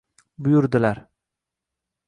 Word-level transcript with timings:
Buyurdilar: 0.45 1.05